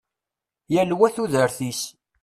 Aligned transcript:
Yal 0.73 0.91
wa 0.97 1.09
tudert-is. 1.15 1.81